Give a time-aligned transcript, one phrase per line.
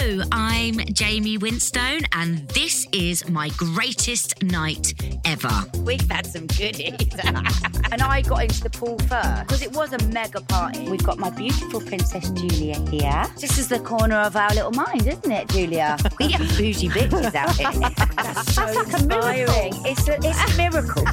[0.00, 4.94] Hello, I'm Jaime Winstone, and this is my greatest night
[5.24, 5.50] ever.
[5.78, 6.94] We've had some goodies.
[7.24, 10.88] and I got into the pool first because it was a mega party.
[10.88, 13.26] We've got my beautiful Princess Julia here.
[13.40, 15.96] This is the corner of our little mind, isn't it, Julia?
[16.20, 17.72] We are bougie bitches out here.
[18.16, 19.82] That's, so like a miracle.
[19.84, 21.04] It's a, it's a miracle.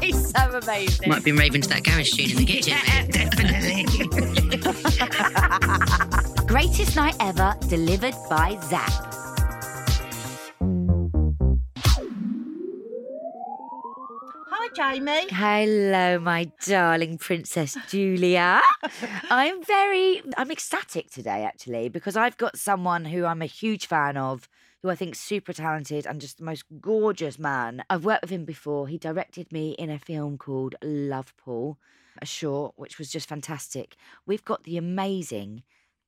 [0.00, 1.08] it's so amazing.
[1.08, 2.76] Might have been raving to that garage tune in the kitchen.
[3.10, 3.84] definitely.
[6.48, 8.90] Greatest night ever, delivered by Zapp.
[14.50, 15.26] Hi, Jaime.
[15.28, 18.62] Hello, my darling Princess Julia.
[19.28, 24.16] I'm very, I'm ecstatic today, actually, because I've got someone who I'm a huge fan
[24.16, 24.48] of,
[24.82, 27.84] who I think super talented and just the most gorgeous man.
[27.90, 28.88] I've worked with him before.
[28.88, 31.78] He directed me in a film called Love Pool,
[32.22, 33.96] a short, which was just fantastic.
[34.24, 35.62] We've got the amazing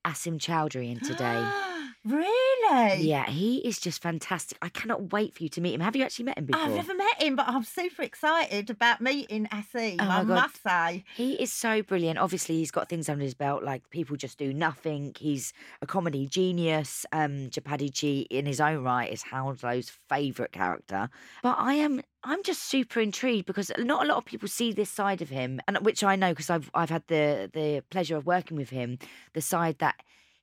[0.07, 1.51] Asim Chaudhry in today.
[2.05, 3.03] really?
[3.03, 4.59] yeah, he is just fantastic.
[4.63, 5.81] I cannot wait for you to meet him.
[5.81, 6.63] Have you actually met him before?
[6.63, 9.97] I've never met him, but I'm super excited about meeting Asim.
[10.01, 10.29] Oh, my I God.
[10.29, 11.05] must say.
[11.17, 12.19] He is so brilliant.
[12.19, 15.15] Obviously, he's got things under his belt like People Just Do Nothing.
[15.19, 17.05] He's a comedy genius.
[17.13, 21.09] Um, Chabuddy G, in his own right, is Hounslow's favourite character.
[21.43, 24.91] But I am, I'm just super intrigued because not a lot of people see this
[24.91, 28.27] side of him, and which I know because I've I've had the the pleasure of
[28.27, 28.99] working with him.
[29.33, 29.97] The side that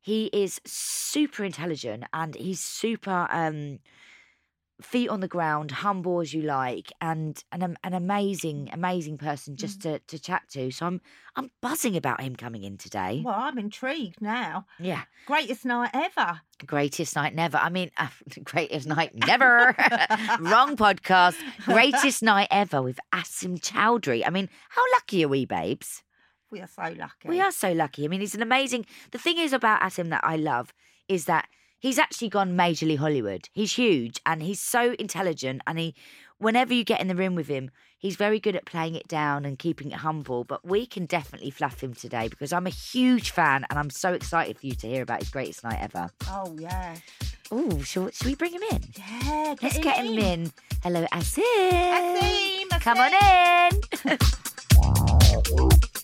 [0.07, 3.27] he is super intelligent and he's super.
[3.29, 3.79] um
[4.79, 9.81] feet on the ground, humble as you like, and an an amazing, amazing person just
[9.81, 10.69] to to chat to.
[10.71, 11.01] So I'm
[11.35, 13.23] I'm buzzing about him coming in today.
[13.25, 14.67] Well, I'm intrigued now.
[14.79, 16.41] Yeah, Greatest night ever.
[16.67, 17.57] greatest night never.
[17.57, 18.07] I mean, uh,
[18.43, 19.75] greatest night never.
[20.39, 21.37] Wrong podcast.
[21.65, 24.21] Greatest night ever with Asim Chaudhry.
[24.27, 26.03] I mean, how lucky are we, babes?
[26.49, 27.27] We are so lucky.
[27.27, 28.05] We are so lucky.
[28.05, 28.85] I mean, he's an amazing.
[29.11, 30.73] The thing is about Asim that I love
[31.09, 31.47] is that
[31.77, 33.49] he's actually gone majorly Hollywood.
[33.51, 35.61] He's huge and he's so intelligent.
[35.67, 35.93] And he,
[36.37, 39.43] whenever you get in the room with him, he's very good at playing it down
[39.43, 40.45] and keeping it humble.
[40.45, 44.13] But we can definitely fluff him today because I'm a huge fan and I'm so
[44.13, 46.09] excited for you to hear about his greatest night ever.
[46.29, 46.95] Oh, yeah.
[47.51, 48.83] Oh, should, we bring him in?
[48.97, 50.51] Yeah, get Let's him get him in.
[50.81, 51.41] Hello, Asim.
[51.41, 53.11] Asim, Come on
[54.11, 54.17] in.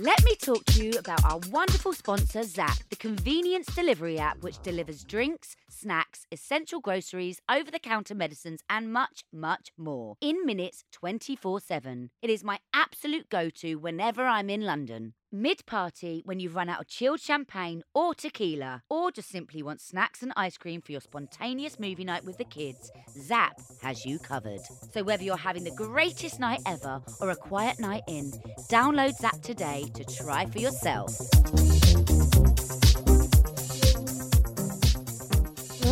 [0.00, 4.60] Let me talk to you about our wonderful sponsor, Zapp, the convenience delivery app which
[4.62, 10.84] delivers drinks, snacks, essential groceries, over the counter medicines, and much, much more in minutes
[10.92, 12.10] 24 7.
[12.22, 15.14] It is my absolute go to whenever I'm in London.
[15.36, 19.80] Mid party, when you've run out of chilled champagne or tequila, or just simply want
[19.80, 24.20] snacks and ice cream for your spontaneous movie night with the kids, Zapp has you
[24.20, 24.60] covered.
[24.92, 28.30] So whether you're having the greatest night ever or a quiet night in,
[28.70, 31.10] download Zapp today to try for yourself.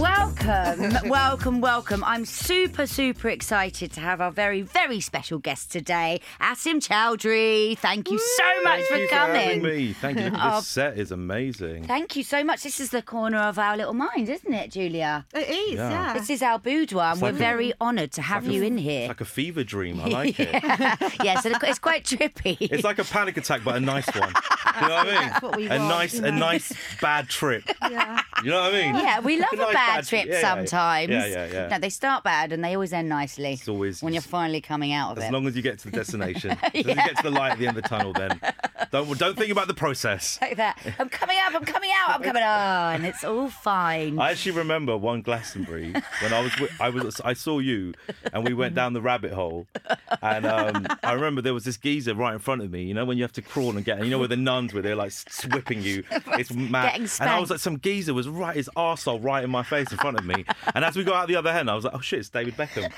[0.02, 0.11] Wow.
[0.26, 2.04] Welcome, welcome, welcome.
[2.04, 7.76] I'm super, super excited to have our very, very special guest today, Asim Chaudhry.
[7.78, 9.40] Thank you so much for Thank you coming.
[9.40, 9.92] having me.
[9.94, 10.24] Thank you.
[10.26, 10.56] Look at Oh.
[10.60, 11.84] This set is amazing.
[11.84, 12.62] Thank you so much.
[12.62, 15.26] This is the corner of our little mind, isn't it, Julia?
[15.34, 15.90] It is, Yeah.
[15.90, 16.12] yeah.
[16.14, 19.00] This is our boudoir, and It's we're a- very honoured to have you in here.
[19.02, 19.98] It's like a fever dream.
[20.00, 20.48] I like it.
[21.24, 22.58] yes, and it's quite trippy.
[22.60, 24.32] It's like a panic attack, but a nice one.
[24.80, 25.14] You know what I mean?
[25.14, 27.64] That's what we a want, nice, you a nice bad trip.
[27.90, 28.22] yeah.
[28.42, 28.94] You know what I mean?
[28.96, 30.40] yeah, we love a nice bad trip yeah, yeah.
[30.40, 31.10] sometimes.
[31.10, 31.68] Yeah, yeah, yeah.
[31.68, 33.54] No, they start bad and they always end nicely.
[33.54, 35.32] It's always when you're finally coming out of as it.
[35.32, 36.50] long as you get to the destination.
[36.50, 38.38] As long as you get to the light at the end of the tunnel, then
[38.90, 40.38] don't don't think about the process.
[40.42, 40.78] like that.
[40.98, 42.94] I'm coming up, I'm coming out, I'm coming on.
[42.96, 44.18] And it's all fine.
[44.18, 47.94] I actually remember one Glastonbury when I was wi- I was I saw you
[48.32, 49.66] and we went down the rabbit hole
[50.22, 52.82] and um, I remember there was this geezer right in front of me.
[52.84, 54.82] You know when you have to crawl and get you know where the nuns were
[54.82, 56.04] they're like s- whipping you.
[56.38, 57.00] It's mad.
[57.20, 59.98] And I was like some geezer was right his arsehole right in my face in
[60.02, 60.44] front of me.
[60.74, 62.54] And as we got out the other end, I was like, oh shit, it's David
[62.56, 62.92] Beckham.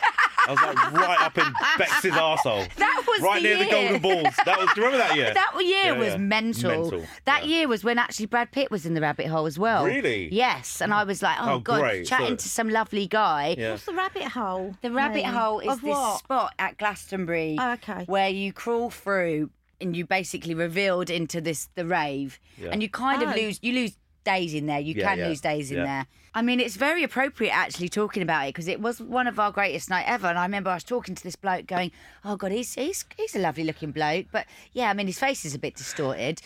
[0.46, 1.44] I was like right up in
[1.78, 2.74] Bex's arsehole.
[2.74, 4.34] That was right the near the golden balls.
[4.44, 4.68] That was.
[4.74, 5.32] Do you remember that year?
[5.32, 6.16] That year Yeah, was yeah.
[6.18, 6.70] mental.
[6.82, 7.56] Mental, That yeah.
[7.60, 9.86] year was when actually Brad Pitt was in the rabbit hole as well.
[9.86, 10.28] Really?
[10.34, 10.82] Yes.
[10.82, 12.06] And I was like, oh, Oh, God, great.
[12.06, 13.54] chatting So- to some lovely guy.
[13.56, 13.70] Yeah.
[13.70, 14.74] What's the rabbit hole?
[14.82, 15.32] The rabbit mean?
[15.32, 16.18] hole is Of this what?
[16.18, 18.04] spot at Glastonbury Oh, okay.
[18.04, 19.48] where you crawl through
[19.80, 22.68] and you basically revealed into this the rave Yeah.
[22.70, 23.34] and you kind of Oh.
[23.34, 24.80] lose you lose days in there.
[24.80, 25.84] You Yeah, can yeah, lose days in yeah.
[25.84, 26.06] there.
[26.36, 29.52] I mean, it's very appropriate actually talking about it because it was one of our
[29.52, 30.26] greatest night ever.
[30.26, 31.92] And I remember I was talking to this bloke going,
[32.24, 35.44] "Oh God, he's he's he's a lovely looking bloke, but yeah, I mean his face
[35.44, 36.40] is a bit distorted.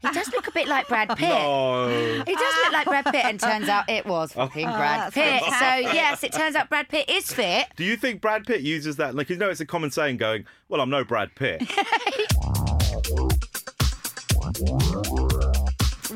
[0.00, 1.88] He does look a bit like Brad Pitt." Oh,
[2.26, 5.14] He does look like Brad Pitt, and turns out it was oh, fucking Brad that's
[5.14, 5.42] Pitt.
[5.42, 7.66] So yes, it turns out Brad Pitt is fit.
[7.76, 9.14] do you think Brad Pitt uses that?
[9.14, 11.62] Like, you know, it's a common saying going, well, I'm no Brad Pitt.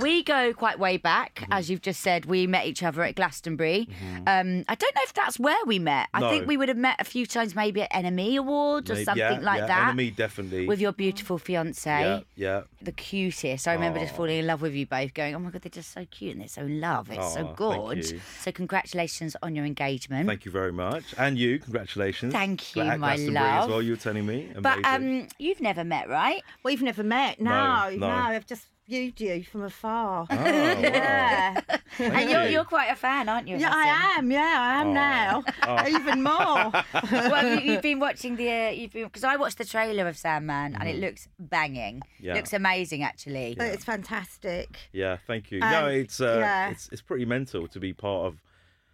[0.01, 1.53] We go quite way back, Mm-hmm.
[1.53, 2.25] as you've just said.
[2.27, 3.89] We met each other at Glastonbury.
[4.27, 6.09] Um, I don't know if that's where we met.
[6.15, 9.05] I think we would have met a few times, maybe at NME Awards or Maybe-
[9.05, 9.95] something yeah, like yeah, that.
[9.97, 10.67] NME, definitely.
[10.67, 12.63] With your beautiful fiance, yeah, yeah.
[12.83, 13.67] the cutest.
[13.69, 15.93] I remember just falling in love with you both, going, "Oh my god, they're just
[15.93, 17.09] so cute and they're so in love.
[17.11, 18.21] It's Aw, so thank good." you.
[18.41, 20.27] So congratulations on your engagement.
[20.29, 21.05] Thank you very much.
[21.17, 22.33] And you, congratulations.
[22.33, 23.65] Thank you, At my Glastonbury love.
[23.65, 24.51] As well, you were telling me.
[24.57, 24.63] Amazing.
[24.63, 26.43] but um, you've never met, right?
[26.63, 27.41] Well, we've never met.
[27.41, 27.97] No, No, no.
[28.09, 28.15] no.
[28.15, 30.27] I've just viewed you from afar.
[30.31, 30.45] Oh, wow.
[30.45, 31.61] yeah.
[31.99, 32.51] and you're, you.
[32.51, 33.57] you're quite a fan, aren't you?
[33.59, 34.31] Yeah, I am.
[34.31, 34.93] Yeah, I am Oh.
[34.93, 35.45] now.
[35.67, 35.89] Oh.
[35.97, 36.73] Even more.
[37.13, 40.17] well, you, you've been watching the uh, you've been because I watched the trailer of
[40.17, 41.97] Sandman and it looks banging.
[42.01, 42.25] Mm-hmm.
[42.25, 42.35] Yeah.
[42.35, 43.55] Looks amazing, actually.
[43.59, 44.77] But It's fantastic.
[44.93, 45.61] Yeah, thank you.
[45.61, 46.71] Um, no, it's uh, yeah.
[46.71, 48.41] it's it's pretty mental to be part of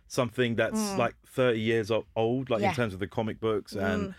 [0.09, 2.71] something that's like 30 years old, like Yeah.
[2.71, 4.15] in terms of the comic books, and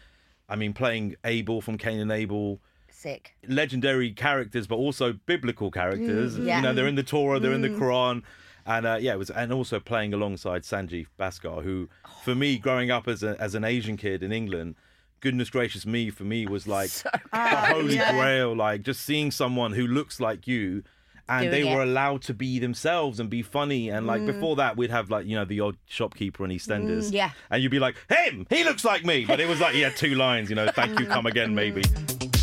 [0.49, 2.59] I mean playing Abel from Cain and Abel,
[3.05, 3.35] Sick.
[3.47, 6.37] legendary characters, but also biblical characters.
[6.39, 6.57] Yeah.
[6.57, 8.23] You know, they're in the Torah, they're in the Quran.
[8.65, 11.87] And uh, yeah, it was, and also playing alongside Sanjeev Bhaskar, who,
[12.23, 14.75] for me, growing up as a, as an Asian kid in England,
[15.19, 18.11] goodness gracious me, for me was like the holy yeah.
[18.11, 18.55] grail.
[18.55, 20.83] Like just seeing someone who looks like you,
[21.29, 23.89] and Doing they were allowed to be themselves and be funny.
[23.89, 27.31] And like before that, we'd have like you know the odd shopkeeper in EastEnders, yeah.
[27.51, 29.95] and you'd be like, him, he looks like me, but it was like he had
[29.95, 31.83] two lines, you know, thank you, come again, maybe.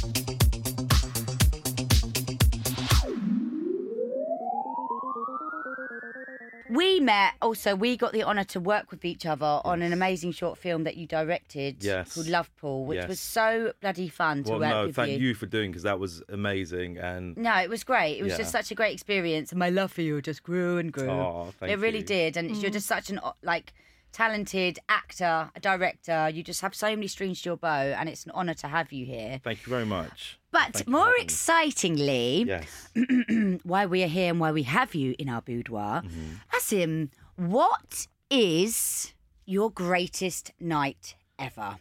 [6.70, 7.74] We met also.
[7.74, 10.96] We got the honour to work with each other on an amazing short film that
[10.96, 12.14] you directed Yes.
[12.14, 13.08] called Love Pool, which Yes.
[13.08, 15.34] was so bloody fun to Well, work no, with thank you.
[15.34, 16.98] for doing because that was amazing.
[16.98, 18.18] And No, it was great.
[18.18, 18.38] It was Yeah.
[18.38, 21.08] just such a great experience, and my love for you just grew and grew.
[21.10, 22.04] Oh, thank it really you.
[22.04, 22.74] did, and you're mm.
[22.74, 23.72] just such an like
[24.12, 26.28] talented actor, a director.
[26.32, 27.68] You just have so many strings to your bow,
[27.98, 29.40] and it's an honour to have you here.
[29.42, 30.38] thank you very much.
[30.50, 32.88] But Thank more excitingly, Yes.
[33.62, 36.56] why we are here and why we have you in our boudoir, Mm-hmm.
[36.56, 39.14] Asim, what is
[39.46, 41.76] your greatest night ever?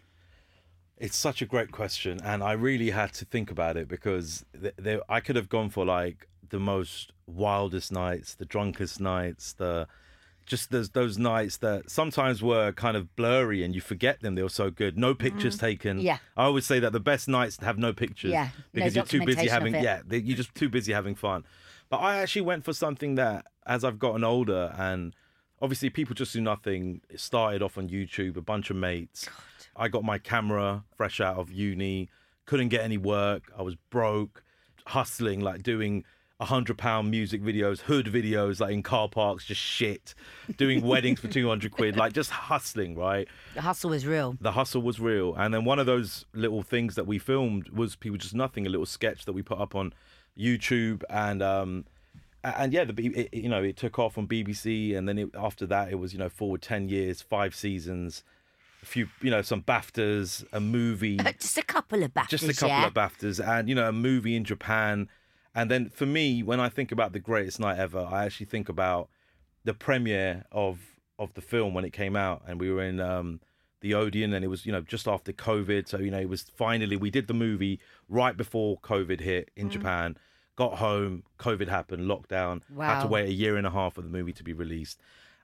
[0.98, 4.76] It's such a great question, and I really had to think about it because th-
[4.78, 9.88] there, I could have gone for like the most wildest nights, the drunkest nights, the
[10.52, 14.36] just those those nights that sometimes were kind of blurry and you forget them.
[14.36, 14.98] They were so good.
[14.98, 15.98] No pictures taken.
[15.98, 16.06] Mm-hmm.
[16.06, 16.18] Yeah.
[16.36, 18.32] I always say that the best nights have no pictures.
[18.32, 21.46] Yeah, no because you're too busy having yeah, you're just too busy having fun.
[21.90, 25.16] But I actually went for something that, as I've gotten older, and
[25.62, 27.00] obviously people just do nothing.
[27.10, 29.30] It started off on YouTube, a bunch of mates.
[29.78, 32.10] I got my camera fresh out of uni,
[32.46, 33.44] couldn't get any work.
[33.58, 34.44] I was broke,
[34.88, 36.04] hustling, like doing
[36.46, 40.14] hundred pound music videos, hood videos, like in car parks, just shit,
[40.58, 43.28] doing weddings for 200 quid, like just hustling, right?
[43.54, 44.36] The hustle is real.
[44.42, 45.36] the hustle was real.
[45.36, 48.70] And then one of those little things that we filmed was people just nothing, a
[48.70, 49.94] little sketch that we put up on
[50.38, 51.86] YouTube, and um,
[52.44, 55.30] and yeah, the B- it, you know it took off on BBC, and then it,
[55.38, 58.24] after that it was you know forward ten years, five seasons,
[58.82, 62.54] a few you know some Baftas, a movie Just a couple of BAFTAs, just a
[62.54, 62.88] couple yeah?
[62.88, 65.10] of BAFTAs, and you know a movie in Japan,
[65.54, 68.70] and then for me, when I think about the greatest night ever, I actually think
[68.70, 69.10] about
[69.64, 70.80] the premiere of
[71.20, 73.42] of the film when it came out, and we were in um,
[73.82, 76.44] the Odeon, and it was you know just after COVID, so you know it was
[76.56, 77.80] finally we did the movie
[78.10, 80.18] right before COVID hit in Japan.
[80.58, 82.62] Got home, COVID happened, lockdown.
[82.88, 85.00] Had to wait a year and a half for the movie to be released.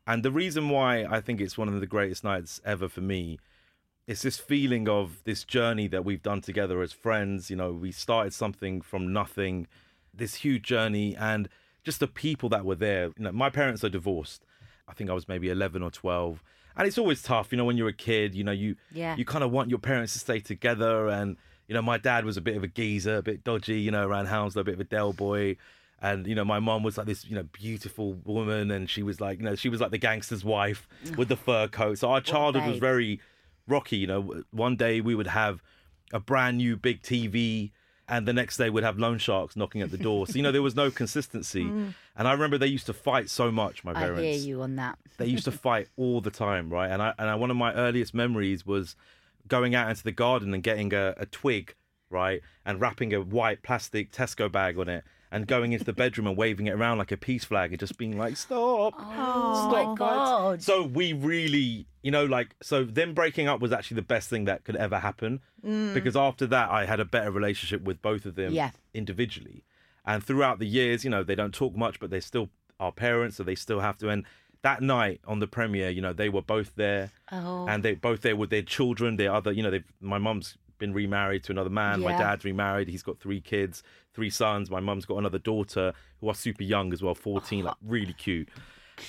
[0.05, 3.39] And the reason why I think it's one of the greatest nights ever for me
[4.07, 7.49] it's this feeling of this journey that we've done together as friends.
[7.49, 9.67] You know, we started something from nothing,
[10.17, 11.47] this huge journey, and
[11.83, 13.05] just the people that were there.
[13.17, 14.43] You know, my parents are divorced.
[14.88, 16.43] I think I was maybe 11 or 12.
[16.75, 19.15] And it's always tough, you know, when you're a kid, you know, you Yeah.
[19.15, 21.07] you kind of want your parents to stay together.
[21.07, 23.89] And, you know, my dad was a bit of a geezer, a bit dodgy, you
[23.91, 25.57] know, around Hounslow, a bit of a Del boy.
[26.01, 28.69] And, you know, my mom was like this, you know, beautiful woman.
[28.69, 31.67] And she was like, you know, she was like the gangster's wife with the fur
[31.67, 31.97] coat.
[31.97, 33.19] So our childhood was very
[33.67, 33.97] rocky.
[33.97, 35.63] You know, one day we would have
[36.13, 37.71] a brand new big TV,
[38.09, 40.27] and the next day we'd have loan sharks knocking at the door.
[40.27, 41.65] So you know there was no consistency.
[41.65, 41.93] Mm.
[42.15, 43.83] And I remember they used to fight so much.
[43.83, 44.19] My parents.
[44.19, 44.97] I hear you on that.
[45.17, 46.89] They used to fight all the time, right?
[46.89, 48.95] And I and I, one of my earliest memories was
[49.47, 51.75] going out into the garden and getting a, a twig,
[52.09, 56.25] right, and wrapping a white plastic Tesco bag on it and going into the bedroom
[56.25, 59.97] and waving it around like a peace flag and just being like, "Stop, Oh stop!"
[59.97, 60.61] God.
[60.63, 64.45] So we really, you know, like so them breaking up was actually the best thing
[64.45, 65.93] that could ever happen mm.
[65.93, 68.71] because after that I had a better relationship with both of them Yeah.
[68.93, 69.63] individually,
[70.05, 72.49] and throughout the years, you know, they don't talk much, but they still
[72.79, 74.09] are parents, so they still have to.
[74.09, 74.23] And
[74.61, 77.67] that night on the premiere, you know, they were both there, Oh.
[77.67, 81.43] and they both there with their children, their other, you know, my mum's been remarried
[81.46, 85.17] to another man, my dad's remarried, he's got three kids, three sons, my mum's got
[85.17, 88.50] another daughter who are super young as well, 14, like really cute.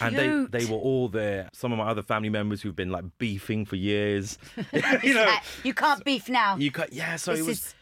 [0.00, 1.48] And they, they were all there.
[1.54, 4.36] Some of my other family members who've been like beefing for years.
[5.02, 5.34] you know,
[5.64, 6.56] you can't beef now.
[6.56, 6.92] you can't.
[6.92, 7.16] yeah.
[7.16, 7.74] So This it was, is-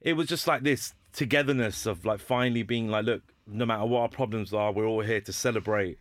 [0.00, 4.00] it was just like this togetherness of like finally being like, look, no matter what
[4.00, 5.98] our problems are, we're all here to celebrate,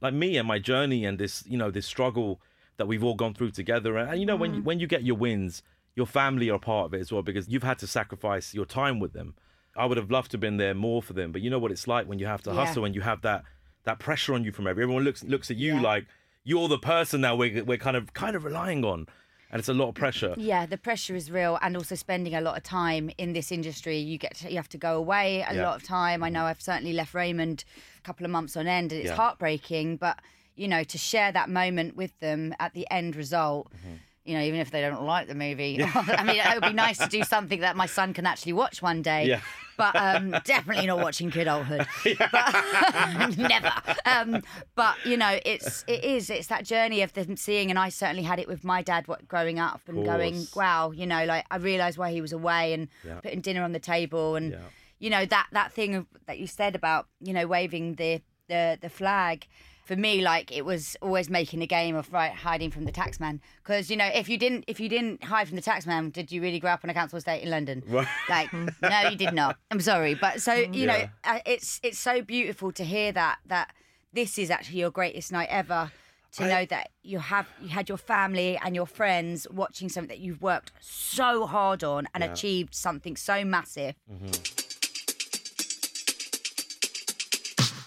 [0.00, 2.40] like me and my journey and this, you know, this struggle
[2.76, 3.96] that we've all gone through together.
[3.96, 4.56] And, and you know, when Mm.
[4.56, 5.62] you, when you get your wins,
[5.96, 9.00] your family are part of it as well because you've had to sacrifice your time
[9.00, 9.34] with them.
[9.76, 11.70] I would have loved to have been there more for them, but you know what
[11.70, 12.64] it's like when you have to Yeah.
[12.64, 13.44] hustle and you have that
[13.84, 14.90] that pressure on you from everyone.
[14.90, 15.80] Everyone looks looks at you Yeah.
[15.80, 16.06] like
[16.44, 19.06] you're the person now we're we're kind of kind of relying on,
[19.50, 20.34] and it's a lot of pressure.
[20.36, 23.98] Yeah, the pressure is real, and also spending a lot of time in this industry.
[23.98, 25.62] You get to, you have to go away a Yeah.
[25.62, 26.22] lot of time.
[26.22, 27.64] I know I've certainly left Raymond
[27.98, 29.96] a couple of months on end, and it's heartbreaking.
[29.96, 30.18] But
[30.56, 33.72] you know, to share that moment with them at the end result.
[33.72, 33.94] Mm-hmm.
[34.30, 36.98] You know, even if they don't like the movie, I mean, it would be nice
[36.98, 39.26] to do something that my son can actually watch one day.
[39.26, 39.40] Yeah.
[39.76, 41.84] But um, definitely not watching Kidulthood.
[42.30, 43.72] But, never.
[44.04, 44.42] Um,
[44.76, 48.22] but you know, it's it is it's that journey of them seeing, and I certainly
[48.22, 51.56] had it with my dad what, growing up and going, wow, you know, like I
[51.56, 53.18] realised why he was away and Yeah.
[53.20, 54.58] putting dinner on the table, and Yeah.
[55.00, 58.78] you know that that thing of, that you said about you know waving the the
[58.80, 59.46] the flag.
[59.90, 63.40] For me, like it was always making a game of right hiding from the taxman
[63.60, 66.40] because you know if you didn't if you didn't hide from the taxman, did you
[66.40, 67.82] really grow up on a council estate in London?
[67.88, 68.06] Right.
[68.28, 69.56] Like no, you did not.
[69.72, 71.08] I'm sorry, but so you know Yeah.
[71.24, 73.74] uh, it's it's so beautiful to hear that that
[74.12, 75.90] this is actually your greatest night ever.
[76.34, 80.08] To I- know that you have you had your family and your friends watching something
[80.16, 83.96] that you've worked so hard on and achieved something so massive.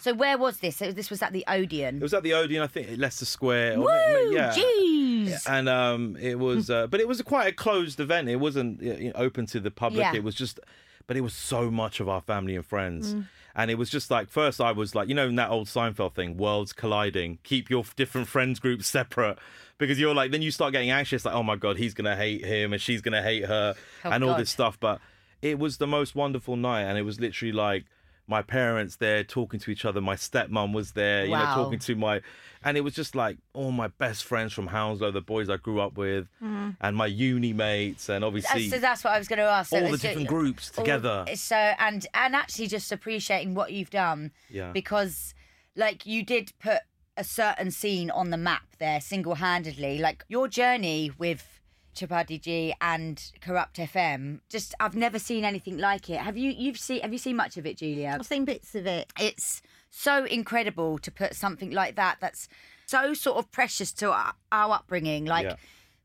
[0.04, 0.76] So where was this?
[0.76, 1.96] So this was at the Odeon.
[1.96, 3.78] It was at the Odeon, I think, at Leicester Square.
[3.80, 4.34] or Woo!
[4.34, 4.52] yeah.
[4.54, 5.50] Jeez.
[5.50, 8.28] And um, it was, uh, but it was quite a closed event.
[8.28, 10.02] It wasn't you know, open to the public.
[10.02, 10.14] Yeah.
[10.14, 10.60] It was just,
[11.08, 13.16] but it was so much of our family and friends.
[13.16, 13.28] Mm.
[13.56, 16.16] And it was just like, first I was like, you know, in that old Seinfeld
[16.16, 19.38] thing, worlds colliding, keep your different friends groups separate.
[19.78, 22.18] Because you're like, then you start getting anxious, like, oh my God, he's going to
[22.18, 24.78] hate him and she's going to hate her Oh, and all this stuff.
[24.82, 25.00] But
[25.42, 26.82] it was the most wonderful night.
[26.82, 27.86] And it was literally like,
[28.28, 30.02] my parents there talking to each other.
[30.02, 32.22] My stepmom was there, you know, talking to my,
[32.64, 35.82] and it was just like all my best friends from Hounslow, the boys I grew
[35.82, 36.72] up with, mm-hmm.
[36.80, 39.72] and my uni mates, and obviously so that's what I was going to ask.
[39.72, 41.26] So all the different groups all- together.
[41.36, 44.32] So and and actually just appreciating what you've done.
[44.50, 44.72] Yeah.
[44.72, 45.34] Because
[45.76, 46.80] like you did put
[47.18, 50.00] a certain scene on the map there single handedly.
[50.00, 51.62] Like your journey with
[51.94, 54.40] Chabuddy G and Kurupt FM.
[54.50, 56.20] Just I've never seen anything like it.
[56.20, 58.16] Have you you've seen have you seen much of it, Julia?
[58.20, 59.12] I've seen bits of it.
[59.20, 62.48] it's so incredible to put something like that that's
[62.88, 65.56] so sort of precious to our, our upbringing like Yeah.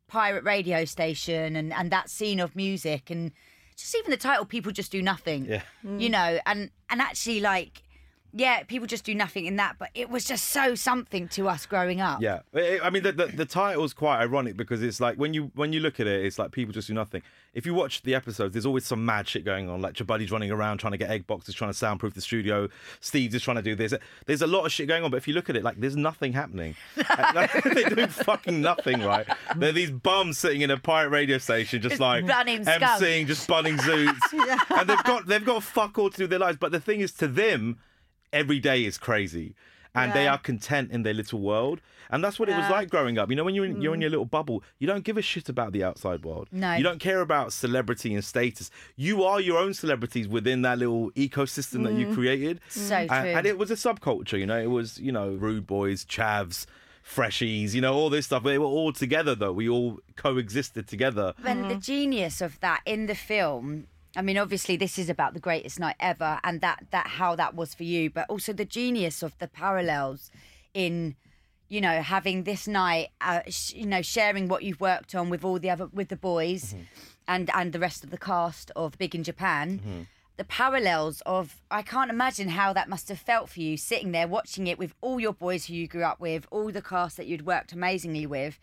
[0.08, 3.32] pirate radio station and and that scene of music and
[3.76, 5.62] just even the title people just do nothing Yeah.
[5.82, 7.82] you know and and actually like
[8.32, 11.66] yeah people just do nothing in that but it was just so something to us
[11.66, 15.34] growing up Yeah, I mean the, the the title's quite ironic because it's like when
[15.34, 17.22] you when you look at it, it's like people just do nothing.
[17.54, 19.80] If you watch the episodes, there's always some mad shit going on.
[19.80, 22.68] Like your Chabuddy's running around trying to get egg boxes, trying to soundproof the studio.
[23.00, 23.94] Steve's just trying to do this.
[24.26, 25.96] There's a lot of shit going on, but if you look at it, like there's
[25.96, 26.76] nothing happening.
[27.34, 29.26] Like, They're doing fucking nothing, right?
[29.56, 33.76] They're these bums sitting in a pirate radio station, just like bunning emceeing, just bunning
[33.78, 34.32] zoots,
[34.70, 36.58] and they've got they've got fuck all to do with their lives.
[36.58, 37.78] But the thing is, to them,
[38.32, 39.54] every day is crazy.
[39.94, 41.80] And they are content in their little world.
[42.10, 43.30] And that's what it was like growing up.
[43.30, 44.04] You know when you're in, you're in mm.
[44.04, 46.48] your little bubble you don't give a shit about the outside world.
[46.52, 46.74] No.
[46.74, 48.70] you don't care about celebrity and status.
[48.96, 52.14] You are your own celebrities within that little ecosystem that you mm.
[52.14, 52.60] created.
[52.68, 53.18] So and, true.
[53.18, 54.58] and it was a subculture you know.
[54.58, 56.66] It was you know rude boys chavs
[57.04, 58.44] freshies you know all this stuff.
[58.44, 59.52] They were all together though.
[59.52, 61.34] We all coexisted together.
[61.44, 61.80] And the mm-hmm.
[61.80, 65.96] genius of that in the film, I mean, obviously this is about the greatest night
[66.00, 69.48] ever, and that that how that was for you, but also the genius of the
[69.48, 70.30] parallels
[70.74, 71.14] in,
[71.68, 75.44] you know, having this night, uh, sh- you know, sharing what you've worked on with
[75.44, 76.82] all the other with the boys, mm-hmm.
[77.26, 79.78] and and the rest of the cast of Big in Japan.
[79.78, 80.02] Mm-hmm.
[80.38, 84.28] The parallels of I can't imagine how that must have felt for you sitting there
[84.28, 87.26] watching it with all your boys who you grew up with, all the cast that
[87.26, 88.58] you'd worked amazingly with,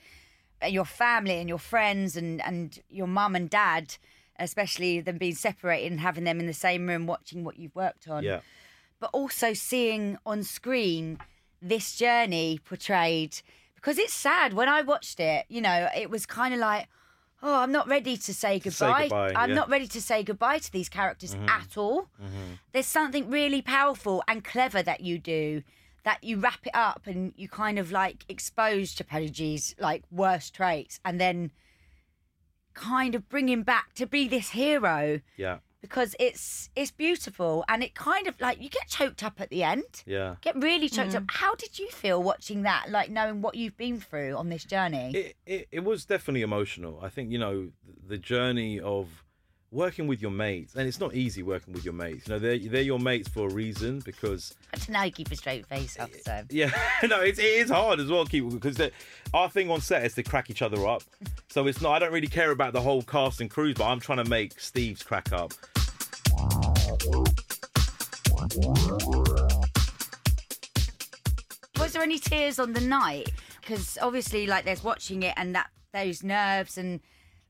[0.63, 3.97] uh, your family and your friends and and your mum and dad
[4.39, 8.07] especially them being separated and having them in the same room watching what you've worked
[8.07, 8.23] on.
[8.23, 8.41] Yeah.
[8.99, 11.19] But also seeing on screen
[11.61, 13.41] this journey portrayed
[13.75, 14.53] because it's sad.
[14.53, 16.87] When I watched it, you know, it was kind of like,
[17.43, 19.03] oh, I'm not ready to say say goodbye.
[19.03, 19.55] goodbye, I'm yeah.
[19.55, 21.49] not ready to say goodbye to these characters Mm-hmm.
[21.49, 22.07] at all.
[22.71, 25.63] There's something really powerful and clever that you do.
[26.03, 30.53] That you wrap it up and you kind of like expose to Chabuddy's like worst
[30.53, 31.49] traits and then
[32.75, 35.57] kind of bring him back to be this hero Yeah.
[35.81, 39.63] because it's it's beautiful and it kind of like you get choked up at the
[39.63, 40.35] end Yeah.
[40.41, 41.43] get really choked up mm-hmm.
[41.43, 45.11] how did you feel watching that like knowing what you've been through on this journey
[45.15, 46.99] It, it it was definitely emotional.
[47.01, 47.69] I think you know
[48.07, 49.23] the journey of
[49.71, 52.27] working with your mates, and it's not easy working with your mates.
[52.27, 55.11] You know, they're they're your mates for a reason because I don't know how you
[55.11, 56.71] keep a straight face up so yeah,
[57.07, 58.91] no, it's, it is hard as well, keep because the-
[59.33, 61.03] our thing on set is to crack each other up.
[61.47, 61.93] So it's not.
[61.93, 64.59] I don't really care about the whole cast and crews, but I'm trying to make
[64.59, 65.53] Steve's crack up.
[71.79, 73.31] was there any tears on the night
[73.61, 76.99] because obviously like there's watching it and that those nerves and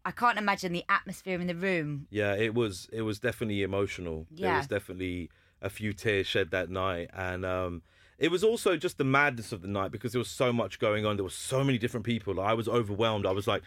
[0.05, 4.27] I can't imagine the atmosphere in the room Yeah, it was it was definitely emotional.
[4.31, 4.57] There Yeah.
[4.59, 5.29] was definitely
[5.61, 7.81] a few tears shed that night, and um,
[8.19, 11.05] it was also just the madness of the night because there was so much going
[11.05, 11.17] on.
[11.17, 12.39] There were so many different people.
[12.39, 13.25] I was overwhelmed.
[13.25, 13.63] I was like.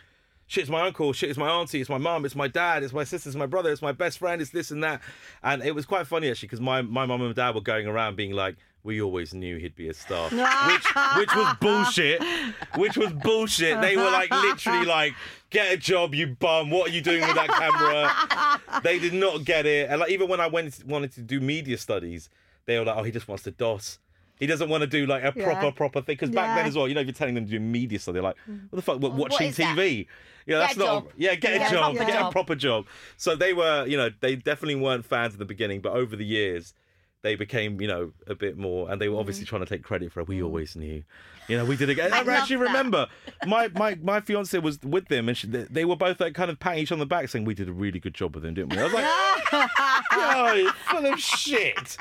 [0.51, 1.13] Shit, it's my uncle.
[1.13, 1.79] Shit, it's my auntie.
[1.79, 2.25] It's my mum.
[2.25, 2.83] It's my dad.
[2.83, 3.29] It's my sister.
[3.29, 3.71] It's my brother.
[3.71, 4.41] It's my best friend.
[4.41, 5.03] It's this and that.
[5.43, 8.17] And it was quite funny actually because my my mum and dad were going around
[8.17, 8.57] being like,
[8.89, 10.29] "We always knew he'd be a star,"
[10.71, 10.87] which
[11.19, 12.23] which was bullshit.
[12.77, 13.81] Which was bullshit.
[13.81, 15.15] They were like literally like,
[15.51, 16.71] "Get a job, you bum.
[16.71, 19.91] What are you doing with that camera?" they did not get it.
[19.91, 22.31] And like even when I went wanted to do media studies,
[22.67, 23.99] they were like, "Oh, he just wants to DOS."
[24.41, 25.71] He doesn't want to do like a proper, Yeah.
[25.73, 26.15] proper thing.
[26.15, 28.15] Because back then as well, you know, if you're telling them to do media stuff,
[28.15, 28.71] they're like, mm.
[28.71, 29.77] what the fuck, what, What watching that?
[29.77, 30.07] TV?
[30.47, 30.87] Yeah, that's a not.
[30.87, 31.13] job.
[31.17, 31.97] Yeah, get a Get a job.
[31.97, 32.87] proper Get a proper job.
[33.17, 36.25] So they were, you know, they definitely weren't fans at the beginning, but over the
[36.25, 36.73] years,
[37.23, 40.13] they became, you know, a bit more, and they were obviously trying to take credit
[40.13, 40.29] for it.
[40.29, 41.03] We always knew,
[41.49, 41.99] you know, we did it.
[42.01, 42.29] I, Mm.
[42.29, 43.09] actually remember
[43.47, 46.51] my my my fiance was with them, and she, they, they were both like kind
[46.51, 48.55] of patting each on the back, saying we did a really good job with them,
[48.55, 48.79] didn't we?
[48.79, 49.05] I was like,
[50.13, 51.97] yo, you're full of shit.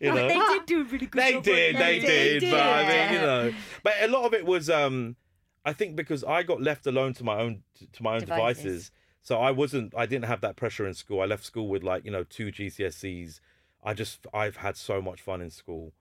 [0.00, 2.40] You know, they did do a really good job they job did, on they it.
[2.40, 3.52] did, but I mean, you know,
[3.82, 5.16] but a lot of it was, um,
[5.64, 8.62] I think, because I got left alone to my own to my own Devices.
[8.64, 8.90] devices.
[9.22, 11.20] So I wasn't, I didn't have that pressure in school.
[11.20, 13.40] I left school with like you know two GCSEs.
[13.86, 15.92] I just, I've had so much fun in school.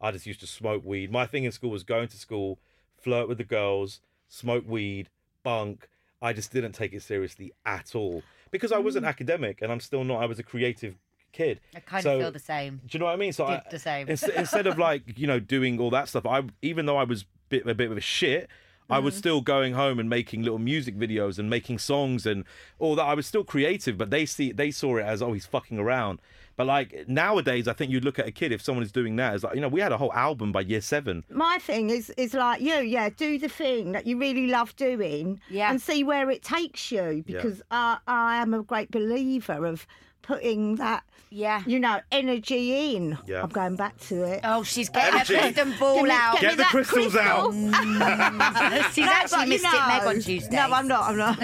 [0.00, 1.10] I just used to smoke weed.
[1.10, 2.58] My thing in school was going to school,
[3.02, 5.08] flirt with the girls, smoke weed,
[5.42, 5.88] bunk.
[6.22, 10.04] I just didn't take it seriously at all because I wasn't academic and I'm still
[10.04, 10.22] not.
[10.22, 10.96] I was a creative
[11.32, 11.60] kid.
[11.74, 13.32] I kind So- of feel the same Do you know what I mean?
[13.32, 14.08] So I, the same.
[14.08, 17.24] ins- instead of like you know doing all that stuff, I even though I was
[17.48, 18.48] bit a bit of a shit,
[18.90, 19.04] I Mm.
[19.04, 22.44] was still going home and making little music videos and making songs and
[22.78, 23.04] all that.
[23.04, 26.20] I was still creative, but they see they saw it as oh he's fucking around.
[26.60, 29.34] But like nowadays, I think you look at a kid if someone is doing that,
[29.34, 31.24] it's like you know we had a whole album by year seven.
[31.30, 33.08] My thing is is like you, yeah.
[33.08, 35.70] Do the thing that you really love doing, Yeah.
[35.70, 37.22] and see where it takes you.
[37.26, 39.86] Because I, I am a great believer of
[40.20, 43.16] putting that, yeah you know, energy in.
[43.26, 43.42] Yeah.
[43.42, 44.40] I'm going back to it.
[44.44, 45.34] oh she's getting Energy.
[45.36, 47.52] her crystal ball Give out get Get me the that crystals out.
[47.54, 48.92] Mm.
[48.92, 51.04] she's No, actually but, you Mystic Meg know- on Tuesday No, I'm not.
[51.08, 51.38] I'm not.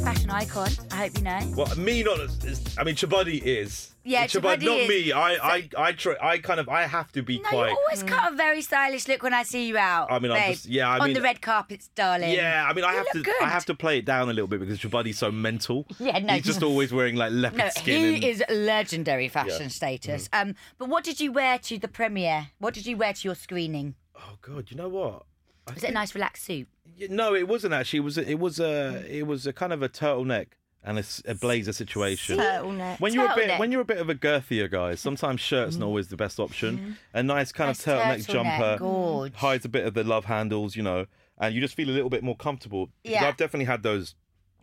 [0.00, 2.20] a fashion icon I hope you know Well, me not.
[2.20, 3.94] as- I mean, Chabuddy is.
[4.04, 4.88] Yeah, Chabuddy, Chabuddy not is.
[4.88, 5.12] me.
[5.12, 7.70] I, I, I, try, I kind of, I have to be no quite.
[7.70, 10.52] you always cut a very stylish look when I see you out I mean, I'm
[10.52, 13.10] just- yeah, I on mean- the red carpets darling Yeah, I mean, I You have
[13.10, 13.34] to, good.
[13.42, 15.86] I have to play it down a little bit because Chabuddy's so mental.
[15.98, 18.00] Yeah, no, he's just always wearing like leopard No, skin.
[18.00, 19.68] he and- is legendary fashion Yeah.
[19.68, 20.28] status.
[20.28, 20.48] Mm-hmm.
[20.50, 22.48] Um, but what did you wear to the premiere?
[22.58, 23.96] What did you wear to your screening?
[24.16, 25.24] Oh God, you know what?
[25.68, 26.68] I Was it a nice relaxed suit?
[27.08, 27.98] No, it wasn't actually.
[27.98, 30.48] It was a, it was a it was a kind of a turtleneck
[30.82, 32.38] and a, s- a blazer situation.
[32.38, 33.00] Turtleneck.
[33.00, 33.58] When you're a bit Turtleneck.
[33.58, 35.88] when you're a bit of a girthier guy, sometimes shirt's not mm-hmm.
[35.88, 36.78] always the best option.
[36.78, 36.92] Mm-hmm.
[37.14, 39.34] A nice kind Nice of turtleneck, turtleneck, jumper gorge.
[39.34, 41.06] hides a bit of the love handles, you know,
[41.38, 42.88] and you just feel a little bit more comfortable.
[43.02, 43.28] Because Yeah.
[43.28, 44.14] I've definitely had those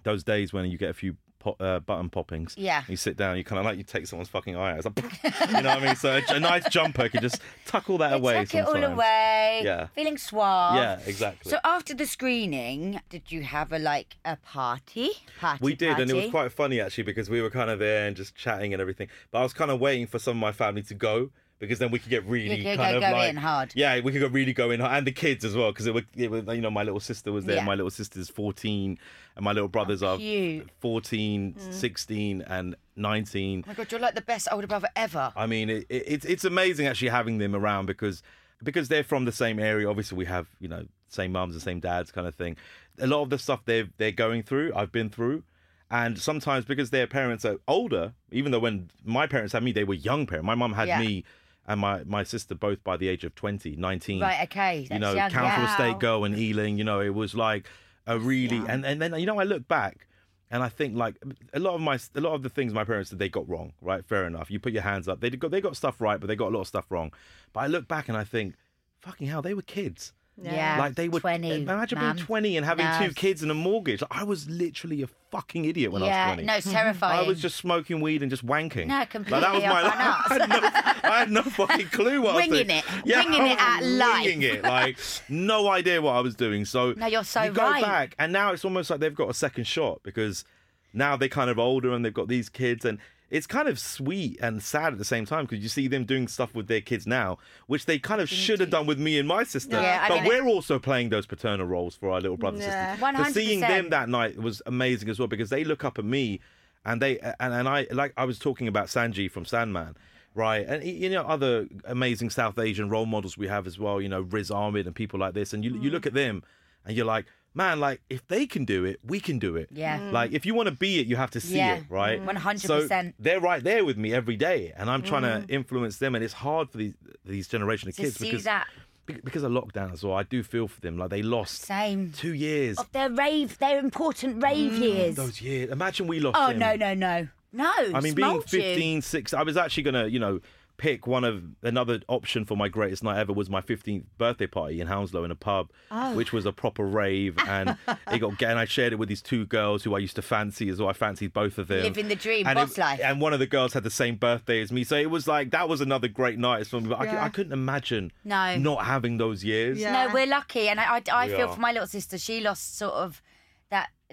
[0.03, 1.17] those days when you get a few
[1.55, 2.53] po- uh, button poppings.
[2.57, 2.83] Yeah.
[2.88, 4.77] You sit down, you kind of like you take someone's fucking eye out.
[4.77, 5.95] It's like, you know what I mean?
[5.95, 8.45] So a, a nice jumper can just tuck all that You away.
[8.45, 8.93] Tuck it all sometimes.
[8.93, 9.62] away.
[9.63, 9.88] Yeah.
[9.95, 10.75] Feeling suave.
[10.75, 11.49] Yeah, exactly.
[11.49, 15.12] So after the screening, did you have a like a party?
[15.39, 15.60] Party.
[15.63, 18.15] We did, and it was quite funny actually because we were kind of there and
[18.15, 19.07] just chatting and everything.
[19.31, 21.89] But I was kind of waiting for some of my family to go because then
[21.91, 23.72] we could get really could kind go- of go like hard.
[23.76, 26.06] Yeah, we could go really go in hard, and the kids as well because it,
[26.15, 27.58] it was you know my little sister was there.
[27.58, 27.63] Yeah.
[27.65, 28.98] My little sister's fourteen,
[29.36, 30.70] and my little brothers are cute.
[30.80, 31.74] 14, mm.
[31.74, 33.63] 16, and nineteen.
[33.65, 35.32] Oh my god, you're like the best older brother ever.
[35.36, 38.22] I mean, it, it, it's it's amazing actually having them around because
[38.63, 39.89] because they're from the same area.
[39.89, 42.58] Obviously, we have you know same mums and same dads kind of thing.
[43.00, 45.43] A lot of the stuff they're they're going through, I've been through.
[45.89, 49.86] And sometimes because their parents are older, even though when my parents had me, they
[49.86, 50.46] were young parents.
[50.46, 51.00] My mum had Yeah.
[51.00, 51.24] me
[51.67, 54.88] and my, my sister both by the age of 20, 19 Right, okay.
[54.89, 55.71] you know, young, Council yeah.
[55.71, 57.67] Estate Girl and Ealing, you know, it was like
[58.06, 60.08] a really and, and then you know I look back
[60.49, 61.21] and I think like
[61.53, 63.73] a lot of my a lot of the things my parents did they got wrong,
[63.82, 64.06] right?
[64.06, 64.49] Fair enough.
[64.49, 65.19] You put your hands up.
[65.19, 67.12] They got they got stuff right, but they got a lot of stuff wrong.
[67.53, 68.56] But I look back and I think,
[69.01, 70.13] fucking hell, they were kids.
[70.39, 70.78] Yeah.
[70.78, 71.63] Like they were 20.
[71.63, 72.15] Imagine mum.
[72.15, 74.04] being 20 and having two kids and a mortgage.
[74.12, 76.43] I was literally a fucking idiot when yeah, I was 20.
[76.45, 77.26] no, it's terrifying.
[77.26, 78.88] I was just smoking weed and just wanking.
[78.88, 79.93] No, Like, completely that was my life.
[79.97, 82.67] I had, no, I had no fucking clue what I was doing.
[82.67, 82.86] Winging it.
[83.04, 84.26] Yeah, Winging it at life.
[84.26, 84.63] Winging it.
[84.63, 84.97] Like,
[85.28, 86.65] no idea what I was doing.
[86.65, 87.84] So No, you're so you go right.
[87.84, 90.45] back, and now it's almost like they've got a second shot because
[90.93, 94.39] now they're kind of older and they've got these kids and it's kind of sweet
[94.41, 97.05] and sad at the same time because you see them doing stuff with their kids
[97.05, 97.37] now,
[97.67, 99.79] which they kind of should have done with me and my sister.
[99.81, 102.91] Yeah, but we're also playing those paternal roles for our little brothers Yeah.
[102.93, 103.33] and sisters.
[103.33, 106.39] So seeing them that night was amazing as well because they look up at me
[106.85, 109.95] and they and, and I like I was talking about Sanji from Sandman.
[110.35, 113.99] Right, and you know other amazing South Asian role models we have as well.
[113.99, 116.43] You know Riz Ahmed and people like this, and you you look at them,
[116.85, 117.25] and you're like,
[117.58, 119.70] man, like if they can do it, we can do it.
[119.72, 120.00] Yeah.
[120.00, 120.12] Mm.
[120.13, 121.78] Like if you want to be it, you have to see Yeah.
[121.78, 122.24] it, right?
[122.24, 122.60] 100%.
[122.60, 125.50] So they're right there with me every day, and I'm trying to mm.
[125.50, 126.93] influence them, and it's hard for these
[127.26, 128.67] these generation of To kids see because that.
[129.06, 130.13] be- because of lockdown as well.
[130.13, 132.12] I do feel for them, like they lost Same.
[132.12, 132.78] two years.
[132.78, 135.15] Of their rave, their important rave mm, years.
[135.15, 135.72] Those years.
[135.72, 136.38] Imagine we lost.
[136.39, 136.60] oh them.
[136.60, 137.74] no, no, no, no!
[137.93, 138.62] I mean, being smote you.
[138.62, 140.39] 15, 6, I was actually gonna, you know,
[140.77, 144.79] pick one of another option for my greatest night ever was my 15th birthday party
[144.79, 146.15] in Hounslow in a pub, Oh.
[146.15, 147.75] which was a proper rave, and
[148.11, 150.69] it got and I shared it with these two girls who I used to fancy
[150.69, 150.89] as well.
[150.89, 151.81] I fancied both of them.
[151.83, 152.99] Living the dream, and boss it- life.
[153.03, 155.51] And one of the girls had the same birthday as me, so it was like
[155.51, 156.89] that was another great night for me.
[156.89, 157.23] But I, Yeah.
[157.25, 158.57] I couldn't imagine No.
[158.57, 159.79] not having those years.
[159.79, 160.07] Yeah.
[160.07, 161.53] No, we're lucky, and I, I, I feel are.
[161.55, 162.17] for my little sister.
[162.17, 163.21] She lost sort of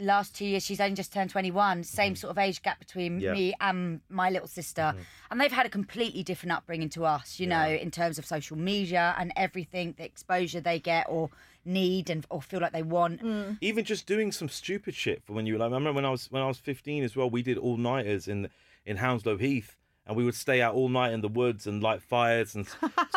[0.01, 0.65] last two years.
[0.65, 1.85] She's only just turned twenty-one.
[1.85, 2.19] Same mm.
[2.19, 3.21] sort of age gap between.
[3.21, 3.33] Yeah.
[3.33, 5.01] Me and my little sister, mm-hmm.
[5.31, 7.39] and they've had a completely different upbringing to us.
[7.41, 11.31] You know, in terms of social media and everything, the exposure they get or
[11.65, 13.23] need and or feel like they want.
[13.23, 13.59] Mm.
[13.61, 15.71] even just doing some stupid shit for when you like.
[15.71, 17.31] I remember when I was when I was 15 as well.
[17.31, 18.49] We did all nighters in
[18.85, 19.77] in Hounslow Heath,
[20.07, 22.67] and we would stay out all night in the woods and light fires and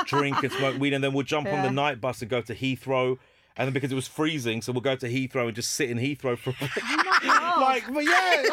[0.06, 2.56] drink and smoke weed, and then we'd jump on the night bus and go to
[2.56, 3.18] Heathrow.
[3.58, 5.98] And then because it was freezing, so we'll go to Heathrow and just sit in
[5.98, 6.52] Heathrow for
[7.60, 8.44] like, but yeah,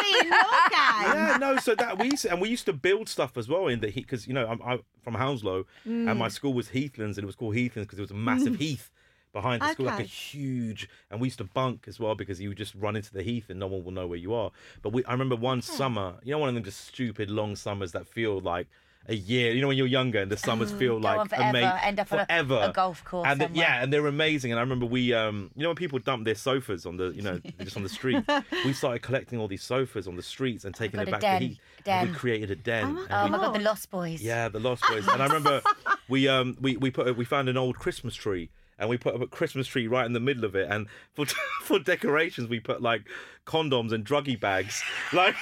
[0.00, 0.56] Be in your
[1.02, 1.56] yeah, no.
[1.58, 3.90] So that we used to, and we used to build stuff as well in the
[3.90, 6.16] heat because you know I'm, I'm from Hounslow and Mm.
[6.18, 8.90] my school was Heathlands and it was called Heathlands because it was a massive heath
[9.32, 10.88] behind the school, like a huge.
[11.10, 13.50] And we used to bunk as well because you would just run into the heath
[13.50, 14.50] and no one will know where you are.
[14.82, 17.92] But we, I remember one summer, you know, one of them just stupid long summers
[17.92, 18.68] that feel like.
[19.08, 21.58] A year, you know, when you're younger and the summers feel Mm, Go like forever,
[21.58, 24.50] ama- end up on a- a golf course and the- yeah, and they're amazing.
[24.50, 27.22] And I remember we, um, you know, when people dump their sofas on the, you
[27.22, 28.24] know, just on the street,
[28.64, 31.46] we started collecting all these sofas on the streets and taking them back den, to
[31.46, 31.58] heat.
[31.84, 31.98] den.
[32.00, 32.84] And we created a den.
[32.84, 34.20] and Oh we- my god, the Lost Boys.
[34.22, 35.06] yeah, the Lost Boys.
[35.06, 35.62] and I remember
[36.08, 39.14] we um we we put a, we found an old Christmas tree and we put
[39.14, 40.68] up a Christmas tree right in the middle of it.
[40.68, 41.26] And for
[41.62, 43.02] for decorations, we put like
[43.46, 44.82] condoms and druggy bags,
[45.12, 45.34] like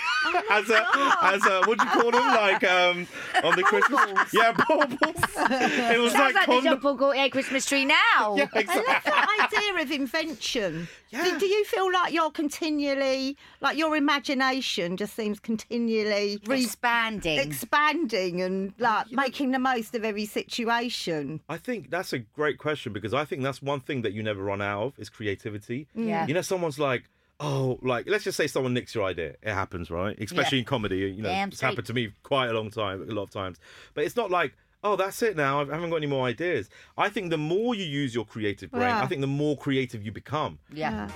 [0.50, 0.86] as a
[1.22, 2.20] as a what do you call them?
[2.34, 3.06] Like um
[3.42, 4.98] on the Christmas yeah baubles.
[5.36, 6.72] It was Sounds like, like, the condom.
[6.74, 8.34] Jean Paul Gaultier Christmas tree now.
[8.36, 10.88] Yeah, I love that idea of invention.
[11.10, 11.24] Yeah.
[11.24, 17.38] Do, do you feel like you're continually, like your imagination just seems continually re- Expanding.
[17.38, 21.40] expanding and like making the most of every situation?
[21.48, 24.42] I think that's a great question because I think that's one thing that you never
[24.42, 25.86] run out of is creativity.
[25.94, 26.26] Yeah.
[26.26, 27.04] You know, someone's like,
[27.40, 29.35] oh, like let's just say someone nicks your idea.
[29.42, 30.16] It happens, right?
[30.20, 30.99] Especially in comedy.
[30.99, 31.70] You know, Damn it's straight.
[31.70, 33.59] happened to me quite a long time, a lot of times.
[33.94, 35.61] But it's not like, oh, that's it now.
[35.62, 36.68] I haven't got any more ideas.
[36.97, 39.03] I think the more you use your creative brain, Yeah.
[39.03, 40.59] I think the more creative you become.
[40.73, 41.09] yeah.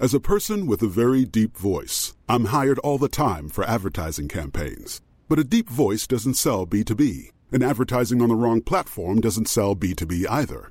[0.00, 4.28] As a person with a very deep voice, I'm hired all the time for advertising
[4.28, 5.00] campaigns.
[5.28, 9.74] But a deep voice doesn't sell B2B, and advertising on the wrong platform doesn't sell
[9.74, 10.70] B2B either.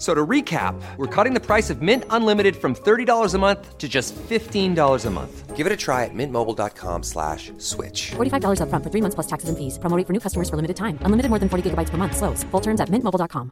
[0.00, 3.76] F- So to recap, we're cutting the price of Mint Unlimited from $30 a month
[3.76, 5.54] to just $15 a month.
[5.56, 8.12] Give it a try at mintmobile.com slash switch.
[8.16, 9.78] $45 upfront for three months plus taxes and fees.
[9.78, 10.96] Promo for new customers for limited time.
[11.02, 12.16] Unlimited more than 40 gigabytes per month.
[12.16, 12.44] Slows.
[12.44, 13.50] Full terms at mintmobile.com.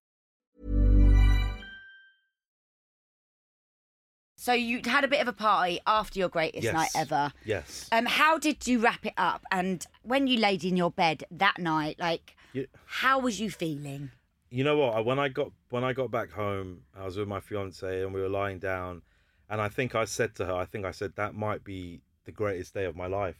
[4.41, 6.73] So you had a bit of a party after your greatest Yes.
[6.73, 7.33] night ever.
[7.45, 7.89] Yes.
[7.93, 9.45] Um, how did you wrap it up?
[9.51, 14.13] And when you laid in your bed that night, like, You- how was you feeling?
[14.51, 14.95] You know what?
[14.97, 18.13] I- When I got when I got back home, I was with my fiance and
[18.15, 19.03] we were lying down,
[19.51, 22.33] and I think I said to her, I think I said that might be the
[22.33, 23.37] greatest day of my life,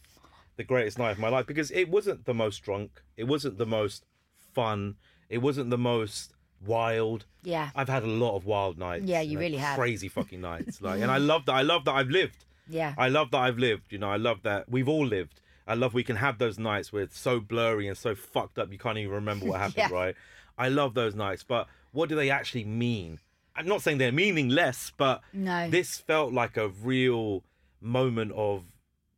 [0.57, 3.67] the greatest night of my life, because it wasn't the most drunk, it wasn't the
[3.67, 4.05] most
[4.55, 4.97] fun,
[5.29, 6.33] it wasn't the most
[6.65, 7.25] wild.
[7.43, 7.71] Yeah.
[7.75, 9.05] I've had a lot of wild nights.
[9.05, 9.77] Yeah, you know, really have.
[9.79, 10.81] Crazy fucking nights.
[10.83, 11.53] Like, and I love that.
[11.53, 12.45] I love that I've lived.
[12.69, 12.95] Yeah.
[12.99, 13.93] I love that I've lived.
[13.93, 15.41] You know, I love that we've all lived.
[15.67, 18.73] I love we can have those nights where it's so blurry and so fucked up
[18.73, 19.93] you can't even remember what happened, Yeah.
[19.93, 20.15] right?
[20.59, 23.21] I love those nights, but what do they actually mean?
[23.57, 25.71] I'm not saying they're meaningless, but No.
[25.71, 27.45] this felt like a real
[27.81, 28.65] moment of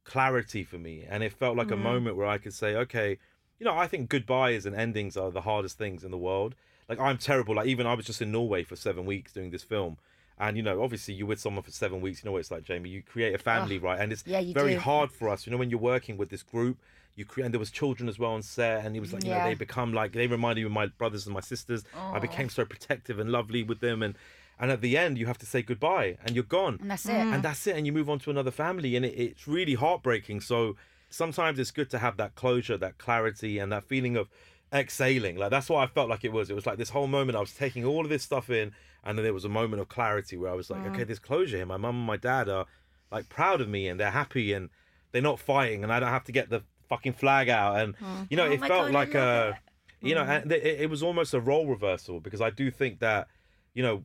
[0.05, 1.73] clarity for me, and it felt like Mm.
[1.75, 3.19] a moment where I could say, okay,
[3.59, 6.55] you know, I think goodbyes and endings are the hardest things in the world.
[6.89, 7.55] Like I'm terrible.
[7.55, 9.99] Like even I was just in Norway for seven weeks doing this film.
[10.39, 12.23] And you know, obviously, you're with someone for seven weeks.
[12.23, 12.89] You know what it's like, Jaime.
[12.89, 14.01] You create a family, right?
[14.01, 14.81] And it's yeah, very do.
[14.81, 15.47] hard for us.
[15.47, 16.79] You know, when you're working with this group,
[17.21, 17.45] you create.
[17.45, 19.55] And there was children as well on set, and it was like, you know, they
[19.55, 21.85] become like they reminded me of my brothers and my sisters.
[21.97, 24.17] I became so protective and lovely with them, and
[24.59, 26.79] and at the end, you have to say goodbye, and you're gone.
[26.81, 27.13] And that's it.
[27.13, 30.41] and that's it and you move on to another family and it, it's really heartbreaking.
[30.43, 30.77] So
[31.09, 34.29] sometimes it's good to have that closure that clarity and that feeling of
[34.73, 35.37] exhaling.
[35.37, 36.51] Like that's what i felt like it was.
[36.51, 39.17] It was like this whole moment i was taking all of this stuff in and
[39.17, 41.67] then there was a moment of clarity where i was like okay there's closure here.
[41.67, 42.67] My mum and my dad are
[43.11, 44.69] like proud of me and they're happy and
[45.11, 47.81] they're not fighting and i don't have to get the fucking flag out.
[47.81, 47.95] And
[48.29, 49.59] you know Oh it felt God, like a
[50.03, 53.29] you know and it, it was almost a role reversal because i do think that
[53.75, 54.03] you know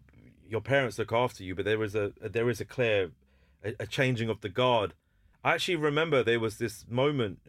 [0.54, 3.12] your parents look after you but there is a there is a clear
[3.63, 4.93] a, a changing of the guard.
[5.43, 7.39] I actually remember there was this moment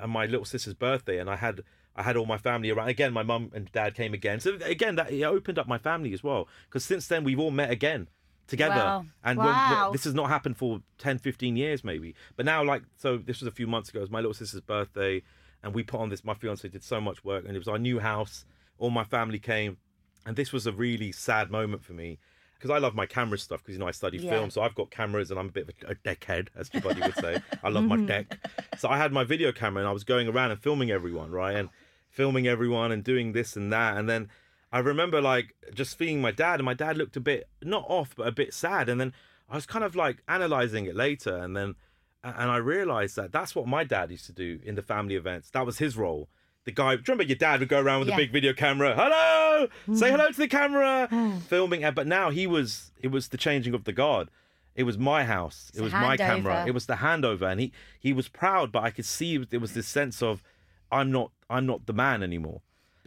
[0.00, 1.62] on my little sister's birthday and i had
[1.96, 2.88] i had all my family around.
[2.88, 4.40] Again my mum and dad came again.
[4.40, 7.50] So again that it opened up my family as well because since then we've all
[7.62, 8.08] met again
[8.46, 9.06] together Wow.
[9.24, 9.90] and when- when- Wow.
[9.92, 13.46] this has not happened for 10 15 years maybe but now like so this was
[13.48, 15.22] a few months ago it was my little sister's birthday
[15.62, 17.78] and we put on this my fiance did so much work and it was our
[17.78, 18.44] new house
[18.78, 19.78] all my family came
[20.26, 22.18] and this was a really sad moment for me
[22.64, 24.30] because I love my camera stuff because you know I studied Yeah.
[24.30, 27.02] film, so I've got cameras and I'm a bit of a, a deckhead, as everybody
[27.02, 27.42] would say.
[27.62, 28.06] I love my mm-hmm.
[28.06, 28.38] deck,
[28.78, 31.56] so I had my video camera and I was going around and filming everyone, right,
[31.56, 31.68] and
[32.08, 34.30] filming everyone and doing this and that, and then
[34.74, 38.16] I remember like just seeing my dad, and my dad looked a bit not off,
[38.16, 39.12] but a bit sad, and then
[39.48, 41.76] I was kind of like analyzing it later, and then
[42.24, 45.48] and I realized that that's what my dad used to do in the family events.
[45.50, 46.28] That was his role.
[46.64, 48.14] The guy, do you remember your dad would go around with Yeah.
[48.14, 48.94] a big video camera?
[48.96, 50.10] Hello, say mm.
[50.10, 51.40] hello to the camera, mm.
[51.42, 51.84] filming.
[51.84, 54.28] and- But now he was, it was the changing of the guard.
[54.74, 55.66] It was my house.
[55.68, 56.64] It's it was my camera.
[56.66, 58.72] It was the handover, and he he was proud.
[58.72, 60.42] But I could see there was this sense of,
[60.90, 62.62] I'm not I'm not the man anymore.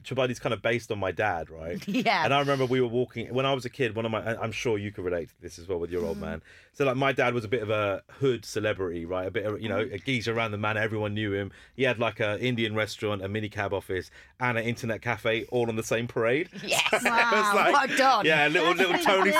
[0.07, 1.85] Chabuddy's kind of based on my dad, right?
[1.87, 2.23] Yeah.
[2.23, 3.95] And I remember we were walking when I was a kid.
[3.95, 6.17] One of my, I'm sure you could relate to this as well with your old
[6.17, 6.41] man.
[6.73, 9.27] So like my dad was a bit of a hood celebrity, right?
[9.27, 9.93] A bit of you know Mm.
[9.93, 10.79] a geezer around the manor.
[10.79, 11.51] Everyone knew him.
[11.75, 15.67] He had like a Indian restaurant, a mini cab office, and an internet cafe all
[15.69, 16.49] on the same parade.
[16.63, 16.81] Yes.
[16.91, 18.25] Was Wow, like- well done.
[18.25, 19.31] Yeah, little little Tony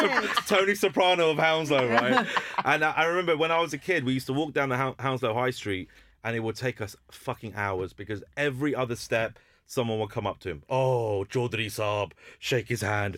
[0.48, 2.28] Tony Soprano of Hounslow, right?
[2.66, 4.78] and I I remember when I was a kid, we used to walk down the
[5.00, 5.88] Hounslow High Street,
[6.24, 9.38] and it would take us fucking hours because every other step.
[9.70, 10.64] Someone would come up to him.
[10.70, 13.18] Oh, Chaudhry Saab, shake his hand.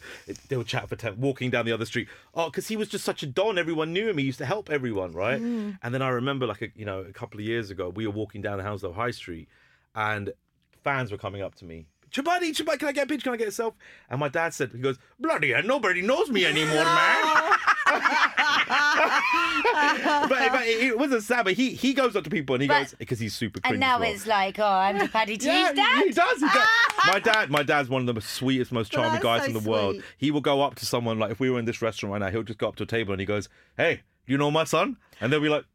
[0.50, 1.22] They would chat for ten.
[1.22, 2.08] Walking down the other street.
[2.34, 3.60] Oh, because he was just such a don.
[3.60, 4.18] Everyone knew him.
[4.18, 5.40] He used to help everyone, right?
[5.40, 5.78] Mm.
[5.84, 8.14] And then I remember, like a, you know, a couple of years ago, we were
[8.14, 9.48] walking down the Hounslow High Street,
[9.94, 10.34] and
[10.84, 11.86] fans were coming up to me.
[12.12, 13.26] Chabuddy, Chabuddy, can I get a picture?
[13.26, 13.76] Can I get a selfie?
[14.10, 17.58] And my dad said, he goes, bloody hell, nobody knows me anymore, man.
[20.30, 22.84] but, but it wasn't sad, but he, he goes up to people and he But-
[22.84, 24.12] goes, because he's super cringe And now well.
[24.14, 26.04] it's like, oh, I'm the Paddy T's Yeah, dad.
[26.06, 26.40] he does.
[26.40, 26.68] He does.
[27.08, 30.02] my dad, my dad's one of the sweetest, most charming guys so in the world.
[30.18, 32.32] He will go up to someone like if we were in this restaurant right now,
[32.32, 34.98] he'll just go up to a table and he goes, "Hey, you know my son?"
[35.22, 35.66] And they'll be like,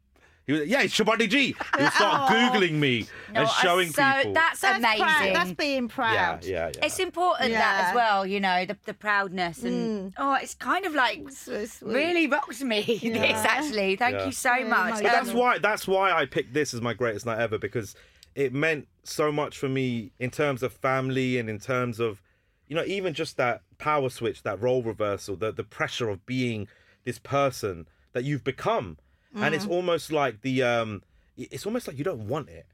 [0.46, 1.46] He was, yeah, it's Chabuddy G.
[1.48, 2.34] He would start Oh.
[2.34, 4.34] googling me No, and showing so people.
[4.34, 4.98] that's, That's amazing.
[5.04, 5.34] proud.
[5.34, 6.44] That's being proud.
[6.44, 6.72] yeah, yeah.
[6.76, 6.84] yeah.
[6.84, 10.14] It's important that as well, you know, the, the proudness and mm.
[10.18, 12.82] oh, it's kind of like So really rocks me.
[13.02, 14.26] This actually, thank Yeah.
[14.26, 14.94] you so Yeah, much.
[15.02, 17.94] But that's why that's why I picked this as my greatest night ever because
[18.34, 22.20] it meant so much for me in terms of family and in terms of
[22.66, 26.66] you know even just that power switch that role reversal the the pressure of being
[27.04, 28.96] this person that you've become
[29.34, 29.56] and Mm.
[29.56, 31.02] it's almost like the um
[31.36, 32.66] it's almost like you don't want it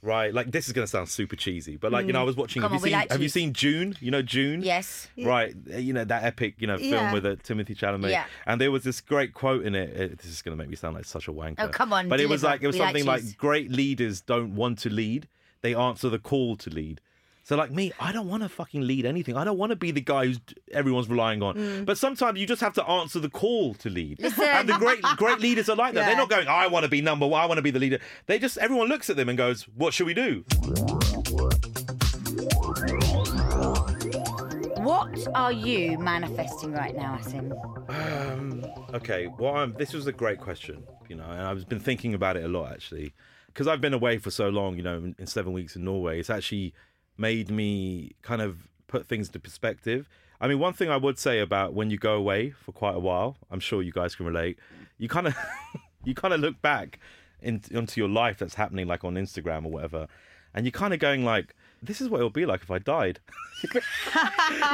[0.00, 2.36] right like this is going to sound super cheesy but like you know I was
[2.36, 2.66] watching Mm.
[2.66, 5.08] Come have on, you seen like have you seen Dune you know Dune Yes.
[5.18, 7.12] right you know that epic you know film Yeah.
[7.12, 8.24] with uh, Timothée Chalamet Yeah.
[8.46, 10.76] and there was this great quote in it uh, this is going to make me
[10.76, 12.80] sound like such a wanker Oh, come on, but it was like it was We
[12.80, 13.34] something like, cheese.
[13.34, 15.26] great leaders don't want to lead
[15.62, 17.00] they answer the call to lead
[17.48, 19.90] so like me i don't want to fucking lead anything i don't want to be
[19.90, 20.38] the guy who's
[20.72, 21.86] everyone's relying on Mm.
[21.86, 24.44] but sometimes you just have to answer the call to lead Listen.
[24.44, 27.00] and the great great leaders are like that they're not going i want to be
[27.00, 29.38] number one i want to be the leader they just everyone looks at them and
[29.38, 30.44] goes what should we do
[34.76, 37.52] What are you manifesting right now, Asim?
[38.30, 42.14] Um, okay, well, I'm, this was a great question, you know, and I've been thinking
[42.14, 43.12] about it a lot actually,
[43.48, 46.20] because I've been away for so long, you know, in, in seven weeks in Norway.
[46.20, 46.72] It's actually
[47.18, 50.08] made me kind of put things into perspective.
[50.40, 53.00] I mean, one thing I would say about when you go away for quite a
[53.00, 54.58] while, I'm sure you guys can relate.
[54.96, 55.36] You kind of,
[56.04, 57.00] you kind of look back
[57.42, 60.06] in, into your life that's happening, like on Instagram or whatever,
[60.54, 63.20] and you're kind of going like, "This is what it'll be like if I died."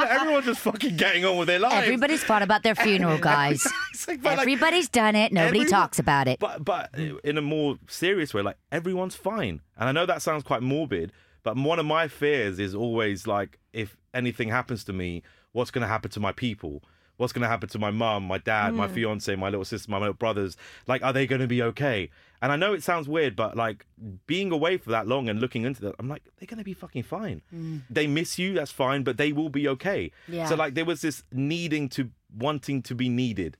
[0.09, 1.75] Everyone's just fucking getting on with their lives.
[1.83, 3.65] Everybody's fought about their funeral, guys.
[4.07, 5.31] Like, but, like, Everybody's done it.
[5.33, 6.39] Nobody everyone- talks about it.
[6.39, 9.61] But but in a more serious way, like everyone's fine.
[9.77, 11.11] And I know that sounds quite morbid,
[11.45, 15.83] but one of my fears is always like if anything happens to me, what's going
[15.83, 16.83] to happen to my people?
[17.17, 18.93] What's going to happen to my mum, my dad, my mm.
[18.93, 20.57] fiance, my little sister, my little brothers?
[20.87, 22.09] Like, are they going to be okay?
[22.41, 23.85] And I know it sounds weird, but like
[24.25, 26.73] being away for that long and looking into that, I'm like, they're going to be
[26.73, 27.43] fucking fine.
[27.53, 27.83] Mm.
[27.91, 30.11] They miss you, that's fine, but they will be okay.
[30.27, 30.47] Yeah.
[30.47, 33.55] So like there was this needing to wanting to be needed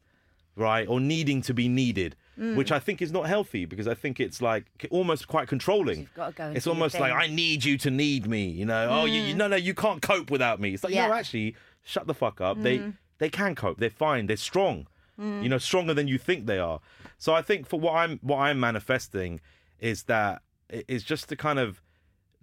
[0.56, 0.88] right?
[0.88, 2.56] Or needing to be needed, Mm.
[2.58, 6.10] which I think is not healthy because I think it's like almost quite controlling.
[6.16, 7.14] Go it's almost like.
[7.14, 8.90] I need you to need me, you know.
[8.92, 10.74] Oh, you, you no no, you can't cope without me.
[10.74, 11.08] It's like Yeah.
[11.08, 12.62] no, actually, shut the fuck up.
[12.62, 12.94] They Mm.
[13.20, 13.78] they can cope.
[13.80, 14.28] They're fine.
[14.28, 14.88] They're strong.
[15.18, 16.82] You know, stronger than you think they are.
[17.18, 19.40] So I think for what I'm what I'm manifesting
[19.80, 21.82] is that it's just to kind of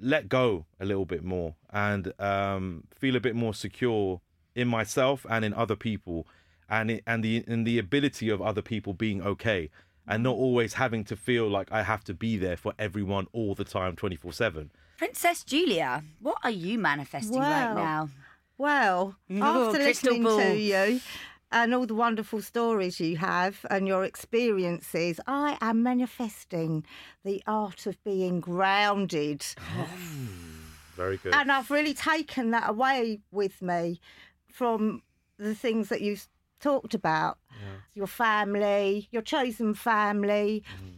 [0.00, 4.22] let go a little bit more and um, feel a bit more secure
[4.54, 6.26] in myself and in other people
[6.72, 9.70] and it, and the and the ability of other people being okay
[10.08, 10.40] and not mm.
[10.40, 13.94] always having to feel like I have to be there for everyone all the time
[13.94, 14.70] 24/7.
[14.96, 18.08] Princess Julia, what are you manifesting right now?
[18.58, 20.38] Well, Ooh, after listening ball.
[20.38, 21.00] to you
[21.50, 26.86] and all the wonderful stories you have and your experiences, I am manifesting
[27.24, 29.44] the art of being grounded.
[29.78, 29.88] Oh,
[30.96, 31.34] very good.
[31.34, 34.00] And I've really taken that away with me
[34.50, 35.02] from
[35.38, 36.16] the things that you
[36.62, 37.38] talked about.
[37.94, 40.64] Your family, your chosen family.
[40.76, 40.96] Mm-hmm.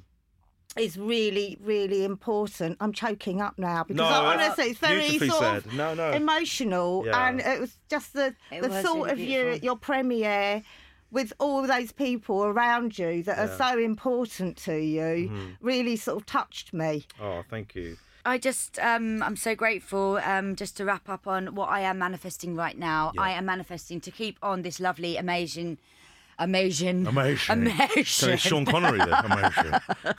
[0.77, 2.79] Is really, really important.
[2.81, 5.57] I'm choking up now because No, I, that's honestly, it's very sort said.
[5.67, 6.11] of No, no.
[6.11, 7.29] emotional, Yeah.
[7.29, 9.55] and it was just the It the was thought really of you beautiful.
[9.55, 10.63] at your premiere
[11.13, 15.01] with all those people around you that are so important to you
[15.31, 15.51] Mm-hmm.
[15.61, 17.07] really sort of touched me.
[17.23, 17.97] oh, thank you.
[18.27, 20.17] I just, um, I'm so grateful.
[20.25, 24.01] Um, just to wrap up on what I am manifesting right now, I am manifesting
[24.01, 25.77] to keep on this lovely, amazing,
[26.39, 27.53] amazing, Amazing.
[27.53, 28.05] amazing.
[28.05, 29.23] So it's Sean Connery there.
[29.25, 29.73] Amazing.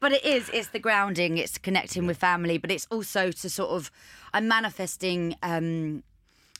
[0.00, 3.70] but it is it's the grounding it's connecting with family but it's also to sort
[3.70, 3.90] of
[4.32, 6.02] i'm manifesting um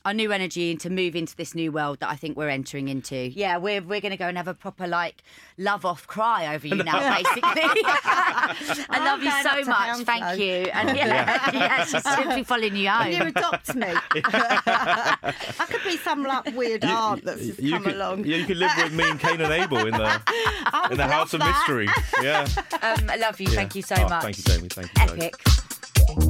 [0.05, 2.87] our new energy and to move into this new world that I think we're entering
[2.87, 3.15] into.
[3.31, 5.23] Yeah, we're we're going to go and have a proper like
[5.57, 7.41] love off cry over you now, basically.
[7.43, 10.05] I I'm love you so much, Hounslow.
[10.05, 10.69] thank you.
[10.71, 13.87] And yeah, yeah, she's simply following you Will you adopt me?
[14.13, 18.25] I could be some like weird aunt that's just you come could, along.
[18.25, 21.07] Yeah, you could live with me and Cain and Abel in the I in the
[21.07, 21.41] House of.
[21.45, 21.87] Mystery.
[22.21, 22.47] Yeah.
[22.81, 23.47] Um, I love you.
[23.47, 24.35] Thank you so Oh, much.
[24.35, 24.69] Thank you, Jaime.
[24.69, 25.29] Thank you.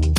[0.05, 0.14] guys.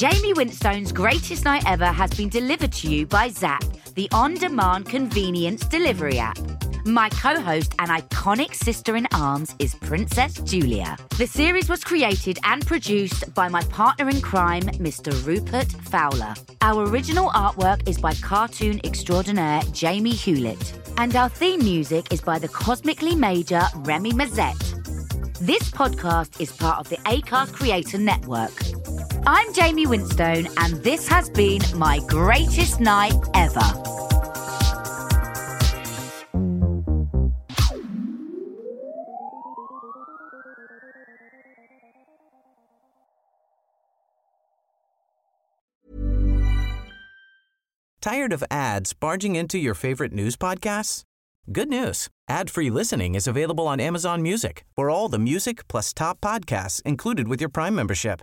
[0.00, 3.62] Jaime Winstone's greatest night ever has been delivered to you by Zapp,
[3.96, 6.38] the on demand convenience delivery app.
[6.86, 10.96] My co host and iconic sister in arms is Princess Julia.
[11.18, 15.12] The series was created and produced by my partner in crime, Mr.
[15.26, 16.32] Rupert Fowler.
[16.62, 20.80] Our original artwork is by cartoon extraordinaire Jamie Hewlett.
[20.96, 25.36] And our theme music is by the cosmically major Remy Mazette.
[25.40, 28.79] This podcast is part of the Acast Creator Network.
[29.26, 33.60] I'm Jaime Winstone, and this has been my greatest night ever.
[48.00, 51.02] Tired of ads barging into your favorite news podcasts?
[51.52, 52.08] Good news.
[52.28, 57.28] Ad-free listening is available on Amazon Music for all the music plus top podcasts included
[57.28, 58.22] with your Prime membership.